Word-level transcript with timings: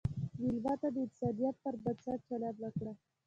مېلمه 0.41 0.73
ته 0.81 0.87
د 0.95 0.97
انسانیت 1.05 1.55
پر 1.63 1.73
بنسټ 1.83 2.19
چلند 2.29 2.57
وکړه. 2.61 2.91